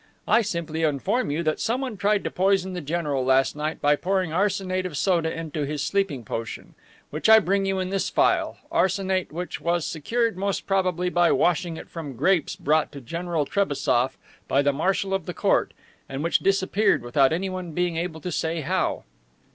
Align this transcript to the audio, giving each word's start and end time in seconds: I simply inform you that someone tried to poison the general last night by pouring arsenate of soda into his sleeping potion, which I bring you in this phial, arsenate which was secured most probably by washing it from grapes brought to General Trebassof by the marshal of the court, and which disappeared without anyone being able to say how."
I 0.27 0.41
simply 0.41 0.81
inform 0.81 1.29
you 1.29 1.43
that 1.43 1.59
someone 1.59 1.95
tried 1.95 2.23
to 2.23 2.31
poison 2.31 2.73
the 2.73 2.81
general 2.81 3.23
last 3.23 3.55
night 3.55 3.79
by 3.83 3.95
pouring 3.95 4.33
arsenate 4.33 4.87
of 4.87 4.97
soda 4.97 5.31
into 5.31 5.63
his 5.63 5.83
sleeping 5.83 6.25
potion, 6.25 6.73
which 7.11 7.29
I 7.29 7.37
bring 7.37 7.67
you 7.67 7.77
in 7.77 7.91
this 7.91 8.09
phial, 8.09 8.57
arsenate 8.71 9.31
which 9.31 9.61
was 9.61 9.85
secured 9.85 10.37
most 10.37 10.65
probably 10.65 11.09
by 11.11 11.31
washing 11.31 11.77
it 11.77 11.87
from 11.87 12.15
grapes 12.15 12.55
brought 12.55 12.91
to 12.93 12.99
General 13.01 13.45
Trebassof 13.45 14.17
by 14.47 14.63
the 14.63 14.73
marshal 14.73 15.13
of 15.13 15.27
the 15.27 15.35
court, 15.35 15.71
and 16.09 16.23
which 16.23 16.39
disappeared 16.39 17.03
without 17.03 17.31
anyone 17.31 17.73
being 17.73 17.95
able 17.97 18.21
to 18.21 18.31
say 18.31 18.61
how." 18.61 19.03